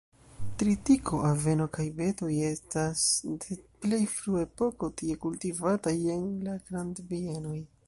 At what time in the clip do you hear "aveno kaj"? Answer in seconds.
1.27-1.85